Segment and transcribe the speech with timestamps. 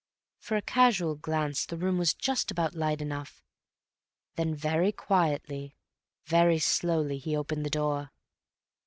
[0.39, 3.43] For a casual glance the room was just about light enough.
[4.33, 5.75] Then very quietly,
[6.25, 8.09] very slowly he opened the door.